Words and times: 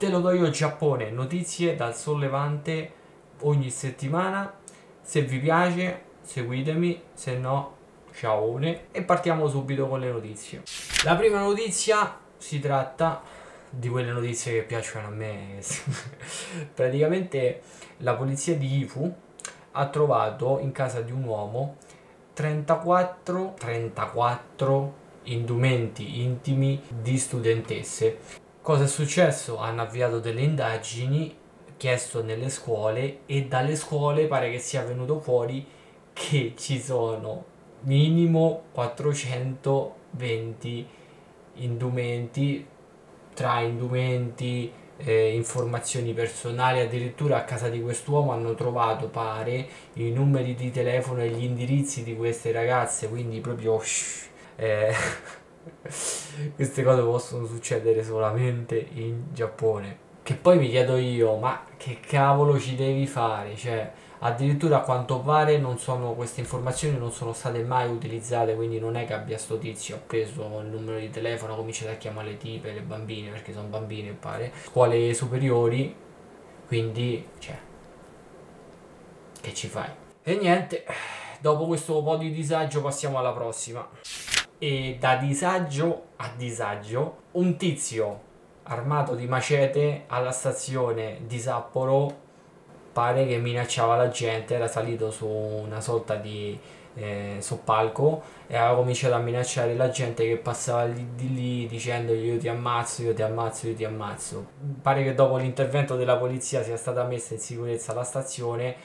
Te 0.00 0.08
lo 0.08 0.20
do 0.20 0.32
io 0.32 0.48
Giappone, 0.48 1.10
notizie 1.10 1.76
dal 1.76 1.94
sollevante 1.94 2.92
ogni 3.40 3.68
settimana. 3.68 4.50
Se 5.02 5.20
vi 5.20 5.38
piace, 5.38 6.04
seguitemi, 6.22 7.02
se 7.12 7.36
no, 7.36 7.76
ciao. 8.14 8.58
E 8.60 9.02
partiamo 9.02 9.46
subito 9.46 9.86
con 9.88 10.00
le 10.00 10.10
notizie. 10.10 10.62
La 11.04 11.16
prima 11.16 11.40
notizia 11.40 12.18
si 12.38 12.60
tratta 12.60 13.20
di 13.68 13.90
quelle 13.90 14.10
notizie 14.10 14.54
che 14.54 14.62
piacciono 14.62 15.08
a 15.08 15.10
me. 15.10 15.58
Praticamente 16.74 17.60
la 17.98 18.14
polizia 18.14 18.56
di 18.56 18.78
Ifu 18.78 19.14
ha 19.72 19.86
trovato 19.88 20.60
in 20.60 20.72
casa 20.72 21.02
di 21.02 21.12
un 21.12 21.24
uomo 21.24 21.76
34, 22.32 23.52
34 23.58 24.94
indumenti 25.24 26.22
intimi 26.22 26.80
di 26.88 27.18
studentesse 27.18 28.48
Cosa 28.62 28.84
è 28.84 28.86
successo? 28.86 29.56
Hanno 29.56 29.80
avviato 29.80 30.20
delle 30.20 30.42
indagini, 30.42 31.34
chiesto 31.78 32.22
nelle 32.22 32.50
scuole 32.50 33.20
e 33.24 33.46
dalle 33.46 33.74
scuole 33.74 34.26
pare 34.26 34.50
che 34.50 34.58
sia 34.58 34.82
venuto 34.82 35.18
fuori 35.18 35.66
che 36.12 36.52
ci 36.58 36.78
sono 36.78 37.44
minimo 37.84 38.64
420 38.72 40.86
indumenti 41.54 42.66
tra 43.32 43.60
indumenti, 43.60 44.70
eh, 44.98 45.34
informazioni 45.34 46.12
personali, 46.12 46.80
addirittura 46.80 47.38
a 47.38 47.44
casa 47.44 47.70
di 47.70 47.80
quest'uomo 47.80 48.32
hanno 48.32 48.54
trovato, 48.54 49.08
pare, 49.08 49.66
i 49.94 50.10
numeri 50.10 50.54
di 50.54 50.70
telefono 50.70 51.22
e 51.22 51.30
gli 51.30 51.44
indirizzi 51.44 52.02
di 52.02 52.14
queste 52.14 52.52
ragazze, 52.52 53.08
quindi 53.08 53.40
proprio... 53.40 53.80
Eh, 54.56 54.92
queste 56.54 56.82
cose 56.82 57.02
possono 57.02 57.46
succedere 57.46 58.02
solamente 58.02 58.88
in 58.94 59.32
Giappone. 59.32 60.08
Che 60.22 60.34
poi 60.34 60.58
mi 60.58 60.68
chiedo 60.68 60.96
io, 60.96 61.36
ma 61.36 61.64
che 61.76 61.98
cavolo 62.00 62.58
ci 62.58 62.76
devi 62.76 63.06
fare? 63.06 63.56
Cioè, 63.56 63.90
addirittura 64.20 64.78
a 64.78 64.80
quanto 64.80 65.20
pare 65.20 65.62
sono, 65.76 66.12
queste 66.12 66.40
informazioni 66.40 66.98
non 66.98 67.10
sono 67.10 67.32
state 67.32 67.62
mai 67.62 67.90
utilizzate, 67.90 68.54
quindi 68.54 68.78
non 68.78 68.96
è 68.96 69.06
che 69.06 69.14
abbia 69.14 69.38
sto 69.38 69.58
tizio, 69.58 69.96
ha 69.96 70.00
preso 70.06 70.60
il 70.60 70.68
numero 70.68 70.98
di 70.98 71.10
telefono, 71.10 71.54
ha 71.54 71.56
cominciato 71.56 71.92
a 71.92 71.94
chiamare 71.94 72.30
le 72.30 72.36
tipe, 72.36 72.72
le 72.72 72.82
bambine, 72.82 73.30
perché 73.30 73.52
sono 73.52 73.68
bambine 73.68 74.12
pare, 74.12 74.52
scuole 74.64 75.12
superiori, 75.14 75.94
quindi, 76.66 77.26
cioè, 77.38 77.58
che 79.40 79.54
ci 79.54 79.68
fai? 79.68 79.88
E 80.22 80.36
niente, 80.36 80.84
dopo 81.40 81.66
questo 81.66 82.02
po' 82.02 82.16
di 82.16 82.30
disagio 82.30 82.82
passiamo 82.82 83.18
alla 83.18 83.32
prossima 83.32 83.88
e 84.62 84.98
da 85.00 85.16
disagio 85.16 86.08
a 86.16 86.30
disagio 86.36 87.22
un 87.32 87.56
tizio 87.56 88.20
armato 88.64 89.14
di 89.14 89.26
macete 89.26 90.04
alla 90.06 90.32
stazione 90.32 91.20
di 91.26 91.38
Sapporo 91.38 92.28
pare 92.92 93.26
che 93.26 93.38
minacciava 93.38 93.96
la 93.96 94.08
gente, 94.08 94.54
era 94.54 94.68
salito 94.68 95.10
su 95.10 95.26
una 95.26 95.80
sorta 95.80 96.16
di 96.16 96.58
eh, 96.94 97.36
soppalco 97.38 98.22
e 98.46 98.56
aveva 98.56 98.76
cominciato 98.76 99.14
a 99.14 99.18
minacciare 99.18 99.74
la 99.76 99.88
gente 99.88 100.26
che 100.26 100.36
passava 100.36 100.84
lì, 100.84 101.14
di 101.14 101.34
lì 101.34 101.66
dicendogli 101.66 102.26
io 102.26 102.38
ti 102.38 102.48
ammazzo, 102.48 103.02
io 103.02 103.14
ti 103.14 103.22
ammazzo, 103.22 103.68
io 103.68 103.74
ti 103.74 103.84
ammazzo. 103.84 104.46
Pare 104.82 105.02
che 105.04 105.14
dopo 105.14 105.38
l'intervento 105.38 105.96
della 105.96 106.18
polizia 106.18 106.62
sia 106.62 106.76
stata 106.76 107.02
messa 107.04 107.32
in 107.32 107.40
sicurezza 107.40 107.94
la 107.94 108.04
stazione, 108.04 108.76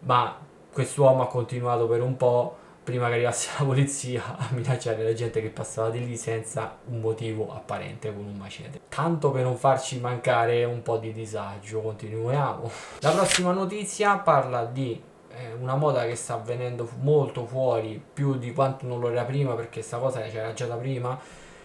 ma 0.00 0.38
quest'uomo 0.72 1.22
ha 1.22 1.26
continuato 1.26 1.86
per 1.86 2.00
un 2.00 2.16
po' 2.16 2.56
prima 2.90 3.06
che 3.08 3.14
arrivasse 3.14 3.50
la 3.58 3.64
polizia 3.64 4.36
a 4.36 4.48
minacciare 4.50 5.02
la 5.02 5.12
gente 5.14 5.40
che 5.40 5.48
passava 5.48 5.88
di 5.88 6.04
lì 6.04 6.16
senza 6.16 6.76
un 6.86 7.00
motivo 7.00 7.54
apparente 7.54 8.12
con 8.12 8.24
un 8.24 8.36
macete. 8.36 8.80
Tanto 8.88 9.30
per 9.30 9.44
non 9.44 9.56
farci 9.56 9.98
mancare 10.00 10.64
un 10.64 10.82
po' 10.82 10.98
di 10.98 11.12
disagio, 11.12 11.80
continuiamo. 11.80 12.70
La 13.00 13.10
prossima 13.12 13.52
notizia 13.52 14.18
parla 14.18 14.64
di 14.64 15.00
eh, 15.30 15.52
una 15.58 15.76
moda 15.76 16.04
che 16.04 16.16
sta 16.16 16.34
avvenendo 16.34 16.88
molto 17.00 17.46
fuori, 17.46 18.02
più 18.12 18.36
di 18.36 18.52
quanto 18.52 18.86
non 18.86 19.00
lo 19.00 19.10
era 19.10 19.24
prima, 19.24 19.54
perché 19.54 19.78
questa 19.78 19.98
cosa 19.98 20.20
c'era 20.22 20.52
già 20.52 20.66
da 20.66 20.76
prima 20.76 21.18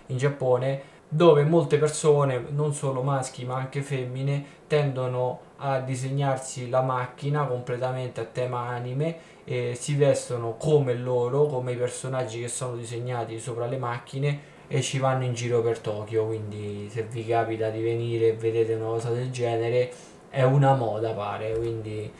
in 0.07 0.17
Giappone, 0.17 0.81
dove 1.15 1.45
molte 1.45 1.77
persone, 1.77 2.45
non 2.49 2.73
solo 2.73 3.01
maschi 3.01 3.45
ma 3.45 3.55
anche 3.55 3.81
femmine, 3.81 4.43
tendono 4.67 5.39
a 5.57 5.79
disegnarsi 5.79 6.69
la 6.69 6.81
macchina 6.81 7.45
completamente 7.45 8.19
a 8.19 8.25
tema 8.25 8.67
anime 8.67 9.33
e 9.45 9.75
si 9.75 9.95
vestono 9.95 10.55
come 10.57 10.93
loro, 10.93 11.45
come 11.45 11.71
i 11.71 11.77
personaggi 11.77 12.41
che 12.41 12.49
sono 12.49 12.75
disegnati 12.75 13.39
sopra 13.39 13.65
le 13.65 13.77
macchine 13.77 14.53
e 14.67 14.81
ci 14.81 14.99
vanno 14.99 15.23
in 15.23 15.33
giro 15.33 15.61
per 15.61 15.79
Tokyo. 15.79 16.25
Quindi 16.25 16.89
se 16.91 17.03
vi 17.03 17.25
capita 17.25 17.69
di 17.69 17.81
venire 17.81 18.29
e 18.29 18.33
vedete 18.33 18.73
una 18.73 18.87
cosa 18.87 19.11
del 19.11 19.31
genere 19.31 19.91
è 20.29 20.43
una 20.43 20.75
moda 20.75 21.13
pare, 21.13 21.55
quindi 21.55 22.11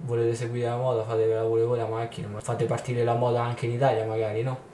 volete 0.00 0.34
seguire 0.34 0.66
la 0.66 0.76
moda, 0.76 1.04
fatevela 1.04 1.42
pure 1.42 1.62
voi 1.62 1.78
la 1.78 1.86
macchina, 1.86 2.26
ma 2.26 2.40
fate 2.40 2.64
partire 2.64 3.04
la 3.04 3.14
moda 3.14 3.42
anche 3.42 3.66
in 3.66 3.72
Italia 3.72 4.04
magari, 4.04 4.42
no? 4.42 4.70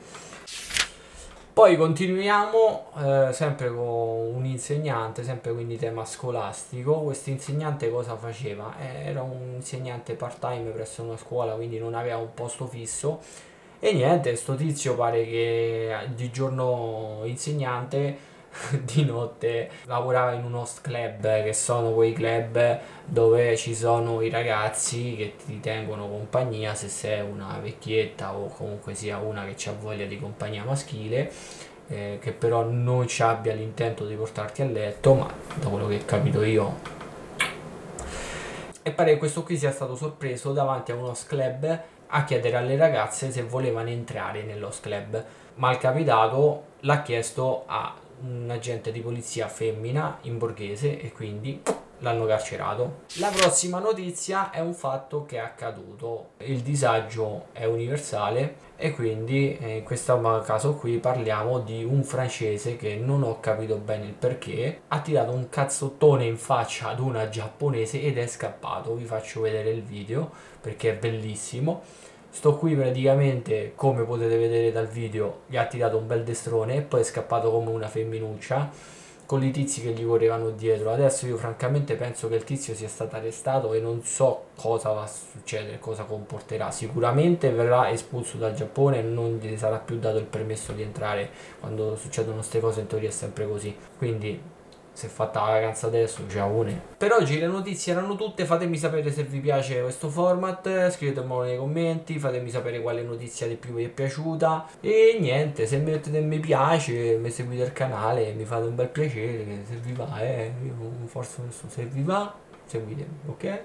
Poi 1.59 1.77
continuiamo 1.77 2.85
eh, 2.99 3.33
sempre 3.33 3.67
con 3.75 3.79
un 3.79 4.45
insegnante, 4.45 5.25
sempre 5.25 5.53
quindi 5.53 5.77
tema 5.77 6.05
scolastico. 6.05 7.01
Questo 7.01 7.31
insegnante 7.31 7.91
cosa 7.91 8.15
faceva? 8.15 8.77
Eh, 8.81 9.09
era 9.09 9.23
un 9.23 9.55
insegnante 9.57 10.15
part 10.15 10.39
time 10.39 10.71
presso 10.71 11.03
una 11.03 11.17
scuola, 11.17 11.55
quindi 11.55 11.81
non 11.81 11.95
aveva 11.95 12.19
un 12.19 12.33
posto 12.33 12.69
fisso. 12.69 13.19
E 13.81 13.93
niente, 13.93 14.37
sto 14.37 14.55
tizio 14.55 14.95
pare 14.95 15.25
che 15.25 15.97
di 16.15 16.31
giorno 16.31 17.23
insegnante 17.25 18.17
di 18.83 19.05
notte 19.05 19.71
lavorava 19.85 20.33
in 20.33 20.45
un 20.45 20.55
host 20.55 20.81
club 20.81 21.43
che 21.43 21.53
sono 21.53 21.93
quei 21.93 22.13
club 22.13 22.79
dove 23.05 23.57
ci 23.57 23.75
sono 23.75 24.21
i 24.23 24.31
ragazzi 24.31 25.15
che 25.17 25.35
ti 25.45 25.61
tengono 25.61 26.09
compagnia 26.09 26.75
se 26.75 26.89
sei 26.89 27.21
una 27.21 27.59
vecchietta 27.63 28.35
o 28.35 28.47
comunque 28.49 28.95
sia 28.95 29.19
una 29.19 29.45
che 29.45 29.69
ha 29.69 29.73
voglia 29.79 30.07
di 30.07 30.19
compagnia 30.19 30.65
maschile 30.65 31.31
eh, 31.89 32.19
che 32.21 32.33
però 32.33 32.63
non 32.63 33.09
ci 33.09 33.23
abbia 33.23 33.55
l'intento 33.55 34.07
di 34.07 34.15
portarti 34.15 34.63
a 34.63 34.67
letto 34.67 35.15
ma 35.15 35.33
da 35.55 35.69
quello 35.69 35.87
che 35.89 35.97
ho 35.97 36.05
capito 36.05 36.43
io. 36.43 36.97
E 38.83 38.91
pare 38.91 39.13
che 39.13 39.19
questo 39.19 39.43
qui 39.43 39.57
sia 39.57 39.71
stato 39.71 39.97
sorpreso 39.97 40.53
davanti 40.53 40.93
a 40.93 40.95
uno 40.95 41.15
club 41.27 41.81
a 42.11 42.25
chiedere 42.25 42.57
alle 42.57 42.77
ragazze 42.77 43.31
se 43.31 43.43
volevano 43.43 43.89
entrare 43.89 44.43
nello 44.43 44.73
club. 44.81 45.23
Mal 45.57 45.79
capitato 45.79 46.65
l'ha 46.81 47.03
chiesto 47.03 47.65
a 47.67 47.95
un 48.23 48.49
agente 48.51 48.93
di 48.93 49.01
polizia 49.01 49.49
femmina 49.49 50.19
in 50.23 50.39
borghese 50.39 51.01
e 51.01 51.13
quindi 51.13 51.61
l'hanno 52.01 52.27
carcerato. 52.27 53.01
La 53.19 53.31
prossima 53.31 53.79
notizia 53.79 54.51
è 54.51 54.61
un 54.61 54.75
fatto 54.75 55.25
che 55.25 55.37
è 55.37 55.41
accaduto. 55.41 56.31
Il 56.39 56.61
disagio 56.61 57.47
è 57.53 57.65
universale 57.65 58.67
e 58.77 58.93
quindi 58.93 59.57
eh, 59.59 59.79
in 59.79 59.83
questo 59.83 60.21
caso 60.45 60.75
qui 60.75 60.99
parliamo 60.99 61.59
di 61.61 61.85
un 61.85 62.05
francese 62.05 62.77
che 62.77 62.95
non 62.97 63.23
ho 63.23 63.41
capito 63.41 63.77
bene 63.77 64.07
il 64.07 64.13
perché 64.13 64.83
ha 64.89 65.01
tirato 65.01 65.33
un 65.33 65.49
cazzottone 65.49 66.25
in 66.25 66.37
faccia 66.37 66.91
ad 66.91 67.01
una 67.01 67.29
giapponese 67.29 68.01
ed 68.03 68.19
è 68.19 68.27
scappato. 68.27 68.95
Vi 68.95 69.05
faccio 69.05 69.41
vedere 69.41 69.71
il 69.71 69.83
video 69.83 70.31
perché 70.61 70.91
è 70.91 70.97
bellissimo 70.97 71.83
Sto 72.31 72.57
qui 72.57 72.75
praticamente, 72.75 73.73
come 73.75 74.05
potete 74.05 74.37
vedere 74.37 74.71
dal 74.71 74.87
video, 74.87 75.41
gli 75.47 75.57
ha 75.57 75.67
tirato 75.67 75.97
un 75.97 76.07
bel 76.07 76.23
destrone 76.23 76.77
e 76.77 76.83
poi 76.83 77.01
è 77.01 77.05
scappato 77.05 77.51
come 77.51 77.71
una 77.71 77.89
femminuccia 77.89 78.71
con 79.29 79.45
i 79.45 79.51
tizi 79.51 79.83
che 79.83 79.91
gli 79.91 80.07
correvano 80.07 80.49
dietro. 80.51 80.91
Adesso 80.91 81.27
io 81.27 81.37
francamente 81.37 81.97
penso 81.97 82.29
che 82.29 82.37
il 82.37 82.45
tizio 82.45 82.75
sia 82.75 82.89
stato 82.89 83.17
arrestato 83.17 83.75
e 83.75 83.79
non 83.81 84.03
so 84.03 84.45
cosa 84.57 84.91
va 84.91 85.03
a 85.03 85.07
succedere, 85.07 85.79
cosa 85.79 86.05
comporterà. 86.05 86.71
Sicuramente 86.71 87.51
verrà 87.51 87.91
espulso 87.91 88.39
dal 88.39 88.55
Giappone 88.55 89.01
e 89.01 89.03
non 89.03 89.39
gli 89.39 89.55
sarà 89.59 89.77
più 89.77 89.99
dato 89.99 90.17
il 90.17 90.25
permesso 90.25 90.73
di 90.73 90.81
entrare. 90.81 91.29
Quando 91.61 91.95
succedono 91.97 92.37
queste 92.37 92.61
cose 92.61 92.81
in 92.81 92.87
teoria 92.87 93.11
è 93.11 93.13
sempre 93.13 93.47
così. 93.47 93.77
Quindi 93.99 94.41
si 94.99 95.07
è 95.07 95.09
fatta 95.09 95.43
la 95.43 95.53
vacanza 95.53 95.87
adesso, 95.87 96.27
già 96.27 96.45
une. 96.45 96.77
Per 96.97 97.13
oggi 97.13 97.39
le 97.39 97.47
notizie 97.47 97.93
erano 97.93 98.17
tutte, 98.17 98.45
fatemi 98.45 98.77
sapere 98.77 99.13
se 99.13 99.23
vi 99.23 99.39
piace 99.39 99.81
questo 99.81 100.09
format, 100.09 100.91
scrivetemelo 100.91 101.43
nei 101.43 101.57
commenti, 101.57 102.19
fatemi 102.19 102.51
sapere 102.51 102.81
quale 102.81 103.03
notizia 103.03 103.47
di 103.47 103.55
più 103.55 103.75
vi 103.75 103.85
è 103.85 103.89
piaciuta 103.89 104.67
e 104.81 105.17
niente, 105.21 105.67
se 105.67 105.77
mettete 105.79 106.19
mi 106.19 106.41
piace, 106.41 107.17
mi 107.17 107.31
seguite 107.31 107.63
il 107.63 107.73
canale, 107.73 108.33
mi 108.33 108.45
fate 108.45 108.67
un 108.67 108.75
bel 108.75 108.89
piacere, 108.89 109.63
se 109.69 109.77
vi 109.77 109.93
va, 109.93 110.21
eh, 110.21 110.53
io 110.65 110.75
non 110.77 111.09
so 111.09 111.23
se 111.69 111.85
vi 111.85 112.03
va, 112.03 112.35
seguitemi, 112.67 113.19
ok? 113.29 113.61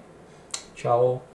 Ciao! 0.75 1.31